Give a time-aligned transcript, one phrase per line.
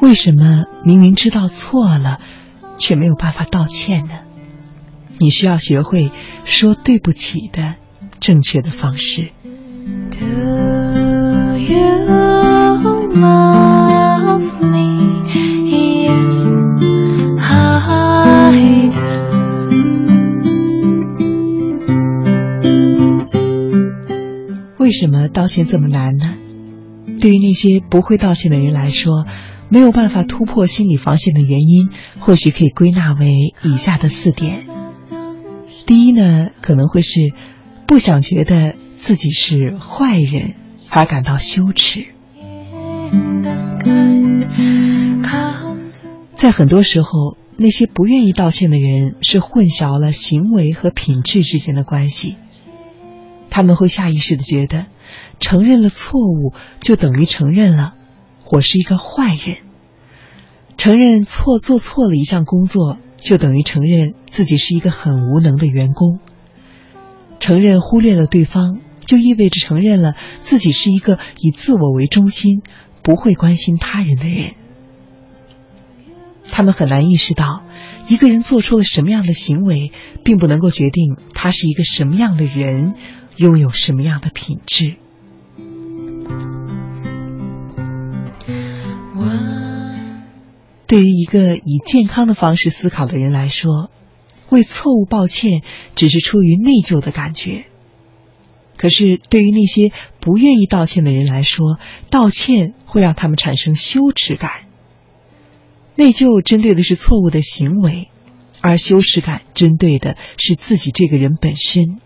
[0.00, 2.20] 为什么明明知道错了，
[2.76, 4.14] 却没有办法道歉呢？
[5.18, 6.10] 你需要学会
[6.44, 7.74] 说对不起的
[8.18, 9.30] 正确的方式。
[24.78, 26.34] 为什么道歉这么难呢？
[27.20, 29.26] 对于那些不会道歉的人来说，
[29.70, 34.66] 没有办法突破心理防线的原因，或许可以归纳为以下的四点。
[35.86, 37.32] 第一呢，可能会是
[37.86, 40.54] 不想觉得自己是坏人
[40.88, 42.06] 而感到羞耻。
[46.36, 52.36] 在很多时候，那些不愿意道歉的人是混淆了行为和品质之间的关系。
[53.50, 54.86] 他们会下意识的觉得，
[55.38, 57.94] 承认了错误就等于承认了
[58.52, 59.58] 我是一个坏人；
[60.76, 66.18] 承认错做错了一项工作就等于承认自己是一个很无能的员工；
[67.38, 72.62] 承认忽略了对方就意味着承认了自己是一个以自我为中心、
[73.02, 74.54] 不会关心他人的人。
[76.50, 77.62] 他们很难意识到，
[78.08, 79.92] 一个人做出了什么样的行为，
[80.24, 82.94] 并不能够决定他是一个什么样的人。
[83.36, 84.96] 拥有什么样的品质？
[90.90, 93.92] 对于一个以健康的方式思考的人来说，
[94.48, 95.62] 为错误抱歉
[95.94, 97.66] 只是出于内疚的感觉。
[98.76, 101.78] 可是，对于那些不愿意道歉的人来说，
[102.10, 104.66] 道歉会让他们产生羞耻感。
[105.94, 108.08] 内疚针对的是错误的行为，
[108.60, 112.00] 而羞耻感针对的是自己这个人本身。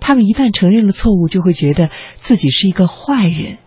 [0.00, 3.58] 他们一旦承认了错误，就会觉得自己是一个坏人，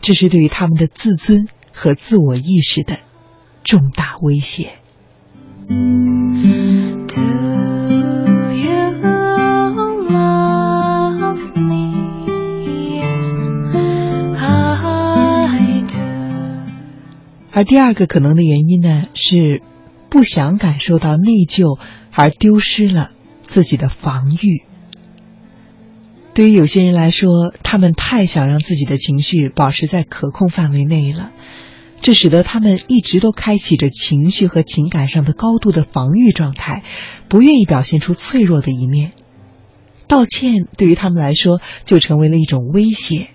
[0.00, 2.98] 这是对于他们的自尊和自我意识的
[3.70, 4.72] 重大威胁。
[17.52, 19.62] 而第二个可能的原因呢，是
[20.08, 21.78] 不想感受到内疚，
[22.10, 23.12] 而丢失了
[23.42, 24.64] 自己的防御。
[26.34, 31.30] 对于有些人来说，他们太想让自己的情绪保持在可控范围内了，
[32.00, 36.82] 这使得他们一直都开启着情绪和情感上的高度的防御状态，
[37.28, 39.12] 不愿意表现出脆弱的一面。
[40.08, 43.28] 道歉对于他们来说就成为了一种威胁，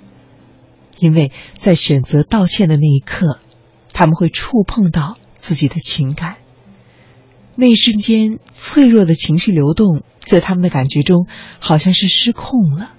[0.99, 3.39] 因为在选择道歉的那一刻，
[3.93, 6.37] 他们会触碰到自己的情感。
[7.55, 11.27] 那一瞬间，脆弱的情绪流动，在他们的感觉中，
[11.59, 12.91] 好像是失控了。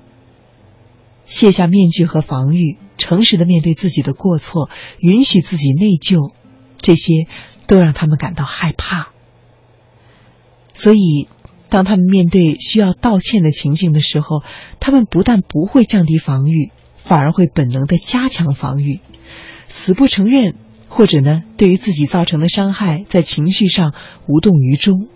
[1.27, 6.33] 卸下面具和防御，诚实的面对自己的过错，允许自己内疚，
[6.79, 7.27] 这些
[7.67, 9.13] 都让他们感到害怕。
[10.73, 11.29] 所以，
[11.69, 14.43] 当他们面对需要道歉的情境的时候，
[14.81, 16.73] 他们不但不会降低防御，
[17.05, 19.01] 反而会本能的加强防御，
[19.69, 20.57] 死不承认。
[20.89, 23.93] 或者呢，对于自己造成的伤害，在情绪上
[24.29, 25.09] 无动于衷，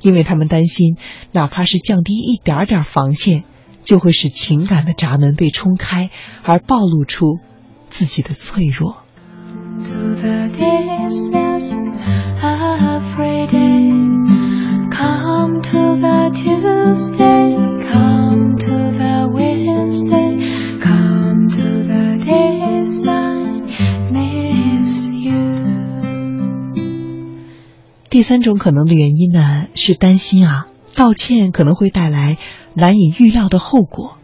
[0.00, 0.96] 因为他们担心，
[1.30, 3.44] 哪怕是降低一点点防线，
[3.88, 6.10] 就会使情感的闸门被冲开，
[6.42, 7.38] 而暴露出
[7.88, 8.98] 自己的脆弱。
[28.10, 30.66] 第三种可能的原因呢，是担心啊，
[30.98, 32.38] 道歉可能会带来
[32.74, 34.18] 难以预料的后果。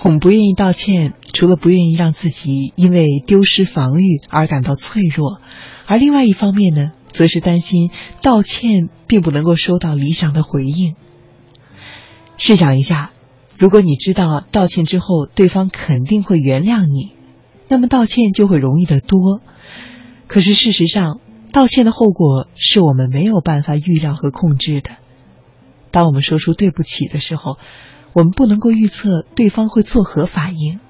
[0.00, 5.40] 我们不愿意道歉，除了不愿意让自己因为丢失防御而感到脆弱，
[5.86, 7.90] 而另外一方面呢，则是担心
[8.22, 10.94] 道歉并不能够收到理想的回应。
[12.38, 13.10] 试想一下，
[13.58, 17.12] 如果你知道道歉之后对方肯定会原谅你，
[17.66, 19.40] 那么道歉就会容易得多。
[20.28, 21.18] 可是事实上，
[21.52, 24.90] 道歉的后果是我们没有办法预料和控制的。
[25.90, 27.58] 当我们说出对不起的时候，
[28.12, 30.80] 我们不能够预测对方会作何反应，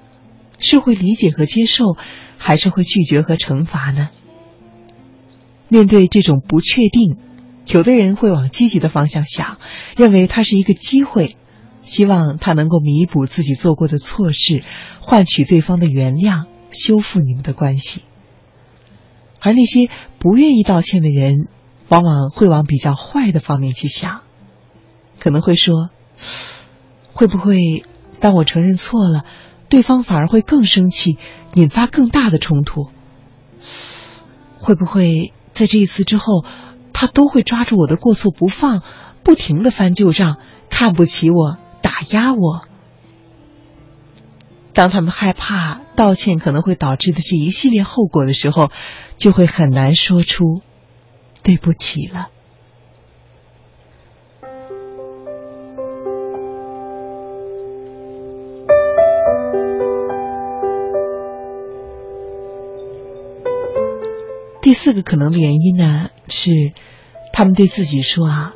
[0.59, 1.97] 是会理解和接受，
[2.37, 4.09] 还是会拒绝和惩罚呢？
[5.67, 7.17] 面对这种不确定，
[7.67, 9.57] 有的人会往积极的方向想，
[9.95, 11.35] 认为它是一个机会，
[11.81, 14.63] 希望他能够弥补自己做过的错事，
[14.99, 18.01] 换取对方的原谅，修复你们的关系。
[19.39, 19.89] 而那些
[20.19, 21.47] 不愿意道歉的人，
[21.87, 24.21] 往往会往比较坏的方面去想，
[25.21, 25.91] 可能会说
[27.13, 27.85] ：“会不会
[28.19, 29.23] 当我承认错了，
[29.69, 31.19] 对方反而会更生气，
[31.53, 32.89] 引发更大的冲突？
[34.57, 36.43] 会不会在这一次之后，
[36.91, 38.81] 他都会抓住我的过错不放，
[39.23, 40.37] 不停的翻旧账，
[40.71, 42.65] 看不起我，打压我？
[44.73, 48.71] 当他们害怕道歉可能会导致的这一系列后果的时候，
[49.17, 50.61] 就会很难说出
[51.43, 52.29] 对不起了。
[64.71, 66.71] 第四个可能的原因呢，是
[67.33, 68.53] 他们对自己说啊，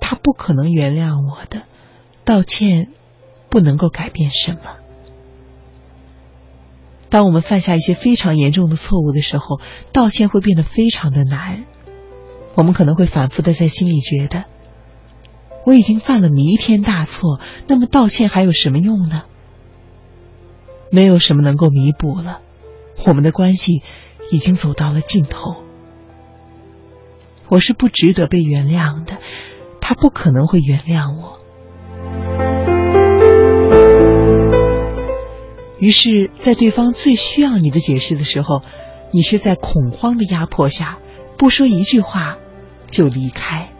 [0.00, 1.62] 他不可能原谅我的，
[2.24, 2.88] 道歉
[3.48, 4.78] 不能够改变什么。
[7.10, 9.60] 当我们犯下一些非常严重的错误的时候，
[9.92, 11.64] 道歉会变得非常的难。
[12.56, 14.46] 我们可能会反复的在心里觉得，
[15.64, 17.38] 我已经犯了弥天大错，
[17.68, 19.22] 那么道歉还有什么用呢？
[20.90, 22.40] 没有什么能够弥补了，
[23.06, 23.84] 我们的关系。
[24.30, 25.56] 已经走到了尽头，
[27.48, 29.18] 我是不值得被原谅的，
[29.80, 31.40] 他不可能会原谅我。
[35.78, 38.62] 于是，在对方最需要你的解释的时候，
[39.12, 40.98] 你却在恐慌的压迫下，
[41.36, 42.38] 不说一句话
[42.90, 43.75] 就离开。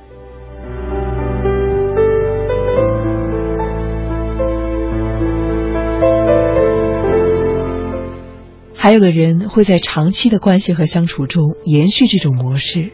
[8.86, 12.92] 还有的人会在长期的关系和相处中延续这种模式，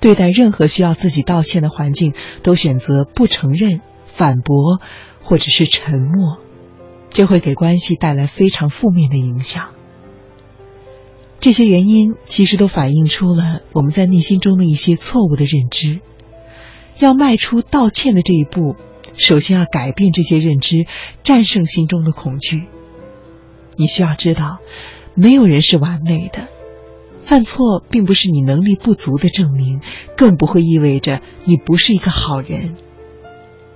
[0.00, 4.80] 对待任何需要自己道歉的环境，都选择不承认、反驳
[5.20, 6.38] 或者是沉默，
[7.10, 9.74] 这会给关系带来非常负面的影响。
[11.38, 16.00] 这些原因其实都反映出了我们在内心中的一些错误的认知。
[16.98, 18.74] 要迈出道歉的这一步，
[19.18, 20.86] 首先要改变这些认知，
[21.22, 22.68] 战胜心中的恐惧。
[23.76, 24.60] 你需要知道。
[25.20, 26.48] 没有人是完美的，
[27.22, 29.82] 犯错并不是你能力不足的证明，
[30.16, 32.76] 更不会意味着你不是一个好人。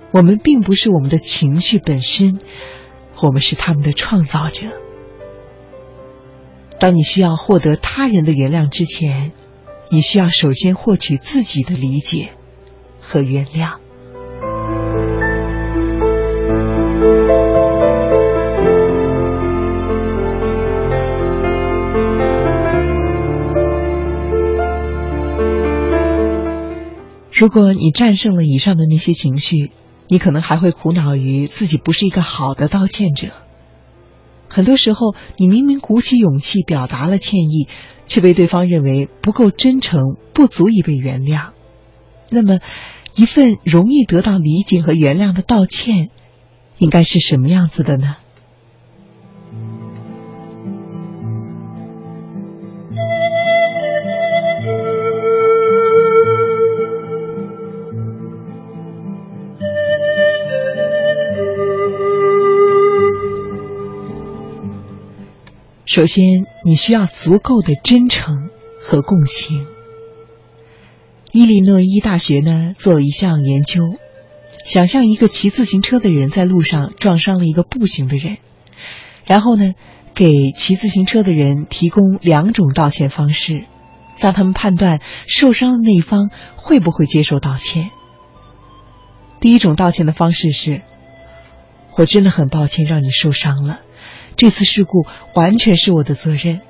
[0.09, 2.39] 我们并不是我们的情绪本身，
[3.21, 4.69] 我们是他们的创造者。
[6.79, 9.31] 当你需要获得他人的原谅之前，
[9.91, 12.29] 你需要首先获取自己的理解
[12.99, 13.75] 和原谅。
[27.45, 29.69] 如果你战胜了以上的那些情绪，
[30.07, 33.27] 你可能还会苦恼于自己不是一个好的道歉者。
[34.49, 37.67] 很多时候，你明明鼓起勇气表达了歉意，
[38.07, 41.49] 却被对方认为不够真诚，不足以被原谅。
[42.31, 42.61] 那么，
[43.13, 46.09] 一份容易得到理解和原谅的道歉，
[46.79, 48.15] 应该是什么样子的呢？
[65.95, 68.49] 首先，你需要足够的真诚
[68.81, 69.65] 和共情。
[71.31, 73.81] 伊利诺伊大学呢做了一项研究，
[74.65, 78.39] 想象一个骑自行车的人在路上撞伤了一个步行的人，
[79.23, 79.71] 然后呢
[80.13, 83.63] 给骑自行车的人提供两种道歉方式，
[84.19, 87.89] 让他们判断受伤的那一方会不会接受道歉。
[89.39, 90.81] 第一种道歉的方式是
[91.95, 93.79] ：“我真的很抱歉让你受伤了。”
[94.37, 96.61] 这次事故完全是我的责任，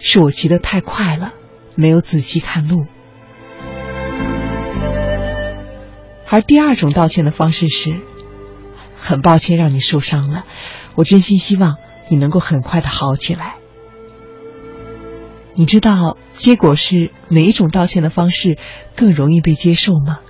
[0.00, 1.32] 是我骑得太快了，
[1.74, 2.84] 没有仔细看路。
[6.28, 8.00] 而第二种道歉的方式是，
[8.96, 10.44] 很抱歉让你受伤了，
[10.94, 11.76] 我真心希望
[12.08, 13.56] 你能够很快的好起来。
[15.54, 18.56] 你知道结果是哪一种道歉的方式
[18.96, 20.20] 更容易被接受吗？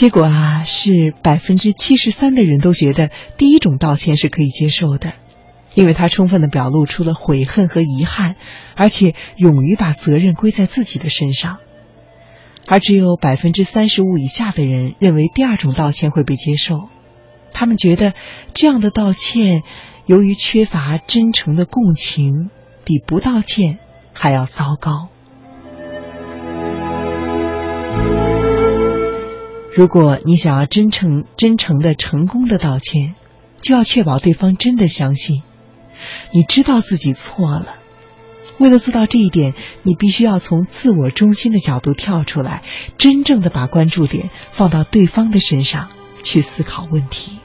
[0.00, 5.12] 结果啊，是百分之七十三的人都觉得第一种道歉是可以接受的，
[5.74, 8.36] 因为他充分的表露出了悔恨和遗憾，
[8.74, 11.58] 而且勇于把责任归在自己的身上。
[12.66, 16.88] 而只有百分之三十五以下的人认为第二种道歉会被接受，
[17.52, 18.14] 他们觉得
[18.54, 19.64] 这样的道歉
[20.06, 22.48] 由于缺乏真诚的共情，
[22.86, 23.80] 比不道歉
[24.14, 25.10] 还要糟糕。
[29.74, 33.14] 如果你想要真诚、真诚的、成功的道歉，
[33.62, 35.42] 就要确保对方真的相信
[36.32, 37.76] 你知道自己错了。
[38.58, 42.62] 为了做到这一点，你必须要从自我中心的角度跳出来，
[42.98, 45.88] 真正的把关注点放到对方的身上，
[46.22, 47.38] 去思考问题。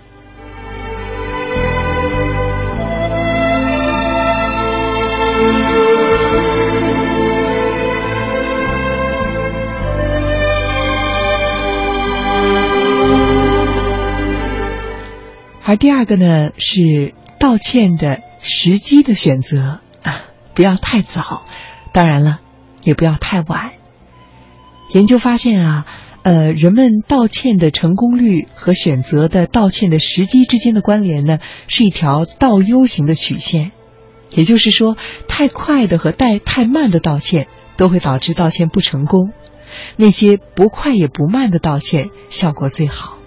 [15.67, 20.21] 而第二个呢，是道歉的时机的选择啊，
[20.53, 21.47] 不要太早，
[21.91, 22.39] 当然了，
[22.83, 23.71] 也不要太晚。
[24.93, 25.87] 研究发现啊，
[26.21, 33.71] 呃，人们道歉的成功率和选择的道歉的时机之间的关联呢，是一条倒 U 型的曲线。
[34.29, 34.95] 也就是说，
[35.27, 39.31] 太快的和带太慢的道歉都会导致道歉不成功，
[39.95, 43.17] 那些不快也不慢的道歉效果最好。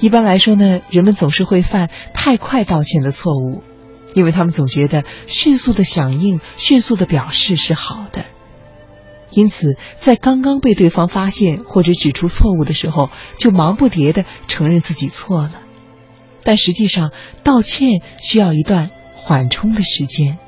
[0.00, 3.62] 一般来说呢，人们总是会犯太快道歉的错误，
[4.14, 8.24] 因为他们总觉得迅速的响应、迅速的表示是好的，
[9.30, 15.52] 因此在刚刚被对方发现或者指出错误的时候，就忙不迭的承认自己错了。
[16.42, 17.12] 但实际上，
[17.44, 20.38] 道歉需要一段缓冲的时间，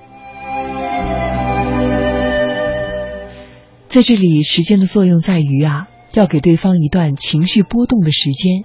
[3.89, 8.65] 在这里，时间的作用在于啊，要给对方一段情绪波动的时间。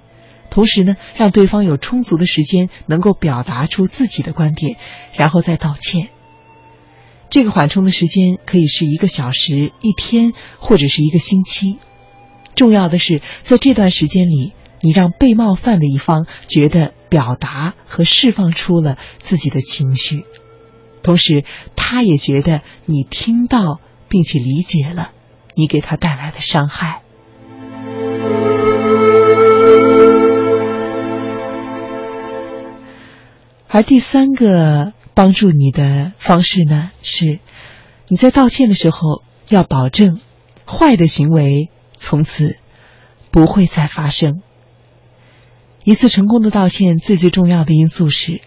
[0.50, 4.76] 同时呢，让对方有充足的时间能够表达出自己的观点，
[5.14, 6.08] 然后再道歉。
[7.30, 11.78] 这个缓冲的时间可以是一个小时、一天，或者是一个星期。
[12.54, 20.24] 重要的是，在这段时间里，你让被冒犯的一方觉得表达和释放出了自己的情绪，
[21.02, 21.44] 同时
[21.76, 25.12] 他也觉得你听到并且理解了
[25.54, 27.02] 你给他带来的伤害。
[33.68, 37.38] 而第三个帮助你的方式呢，是
[38.08, 40.20] 你在道歉的时候要保证
[40.66, 42.56] 坏的行为从此
[43.30, 44.40] 不会再发生。
[45.84, 48.40] 一次成功的道歉最最重要的因素是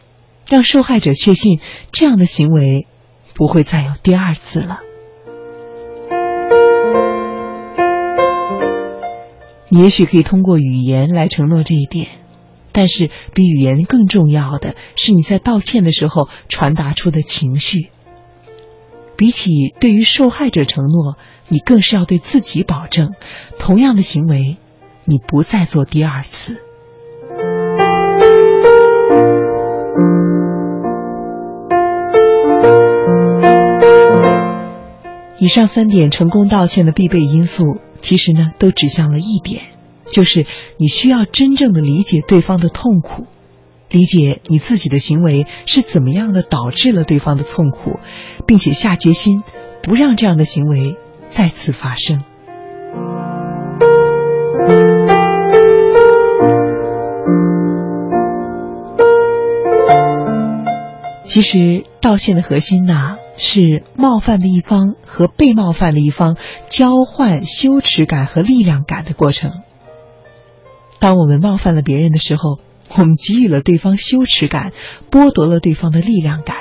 [0.49, 1.59] 让受害者确信
[1.91, 2.87] 这样的行为
[3.33, 4.79] 不会再有第二次了。
[9.69, 12.20] 你也许可以通过语言来承诺这一点。
[12.71, 17.89] 但是，比语言更重要的是你在道歉的时候传达出的情绪。
[19.17, 19.49] 比起
[19.79, 21.15] 对于受害者承诺，
[21.47, 23.09] 你更是要对自己保证，
[23.59, 24.57] 同样的行为，
[25.05, 26.57] 你不再做第二次。
[35.37, 37.63] 以上三点成功道歉的必备因素，
[37.99, 39.61] 其实呢，都指向了一点。
[40.11, 40.45] 就是
[40.77, 43.25] 你需要真正的理解对方的痛苦，
[43.89, 47.99] 理解你自己的行为是怎么样的导致了对方的痛苦，
[48.45, 49.41] 并且下决心
[49.81, 50.97] 不让这样的行为
[51.29, 52.23] 再次发生。
[61.23, 66.35] 其实道歉的核心呢，是冒犯的一方和被冒犯的一方
[66.67, 69.51] 交换羞耻感和力量感的过程。
[71.01, 74.71] 当我们冒犯了别人的时候，我们给予了对方羞耻感，
[75.09, 76.55] 剥夺了对方的力量感。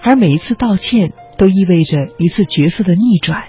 [0.00, 3.48] 而每一次道歉都意味着一次角色的逆转。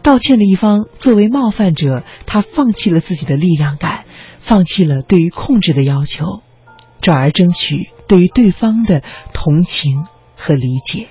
[0.00, 4.06] 道歉的一方作为冒犯者，他放弃了自己的力量感，
[4.38, 6.40] 放弃了对于控制的要求，
[7.02, 9.02] 转而争取对于对方的
[9.34, 11.08] 同情和理解。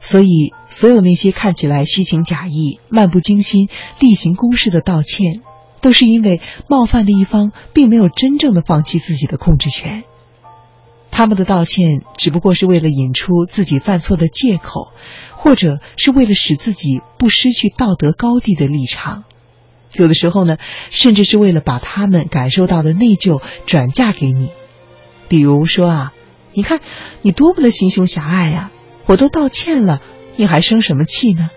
[0.00, 5.40] 所以，所有那些看起来虚情假意、漫不经心、例行公事的道歉。
[5.80, 10.04] 都是因为冒犯的一方并没有真正的放弃自己的控制权，
[11.10, 14.92] 他们的道歉只不过是为了引出自己犯错的借口，
[15.36, 19.24] 或者是为了使自己不失去道德高地的立场，
[19.94, 20.56] 有的时候呢，
[20.90, 24.52] 甚至是为了把他们感受到的内疚转嫁给你。
[25.28, 26.12] 比如说啊，
[26.52, 26.80] 你看
[27.22, 28.70] 你多么的心胸狭隘呀！
[29.06, 30.00] 我都道歉了，
[30.36, 31.50] 你还生什么气呢？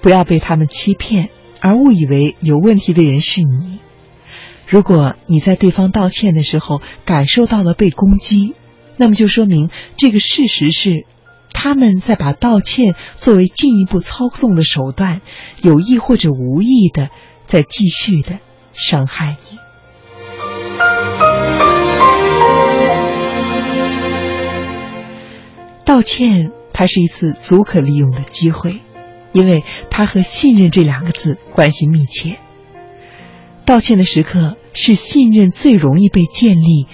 [0.00, 1.30] 不要被他们欺骗，
[1.60, 3.78] 而误以为有问题的人是你。
[4.66, 8.54] 如果你在对方道歉的时候感受到了被攻击，
[8.96, 11.06] 那么就说明这个事实是
[11.52, 15.22] 他们在把道歉作为进一步操纵的手段，
[15.60, 17.10] 有意或者无意的
[17.46, 18.38] 在继续的
[18.72, 19.58] 伤害你。
[25.84, 28.80] 道歉，它是一次足可利用的机会。
[29.32, 32.38] 因为他和信任这两个字关系密切。
[33.64, 36.86] 道歉的时刻是信任最容易被建立，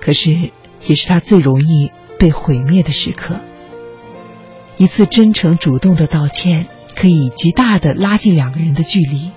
[0.00, 0.50] 可是
[0.86, 3.40] 也是他最容易被毁灭的时刻。
[4.76, 9.30] 一次真诚主动的道歉，可以极大的拉近两个人的距离，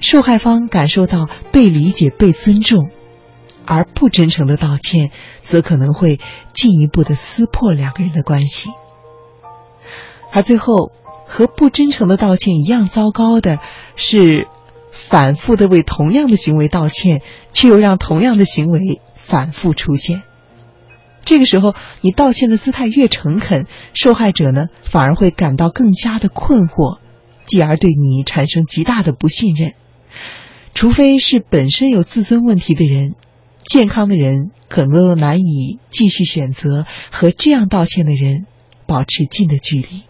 [0.00, 2.90] 受害方感受到被理解、被尊重，
[3.66, 5.10] 而不真诚的道歉
[5.42, 6.18] 则可能会
[6.54, 8.70] 进一步的撕破两个人的关系。
[10.32, 10.92] 而最后，
[11.26, 13.58] 和不真诚的道歉一样糟糕的
[13.96, 14.48] 是，
[14.90, 20.22] 反复的为同样的行为道歉，却又让同样的行为反复出现。
[21.24, 26.98] 这个时候，你道歉的姿态越诚恳，受害者呢反而会感到更加的困惑，
[27.46, 29.74] 继而对你产生极大的不信任。
[30.74, 33.14] 除非是本身有自尊问题的人，
[33.64, 38.46] 健康的人可能都难以继续选择和这样道歉的人
[38.86, 40.02] 保持近的距离。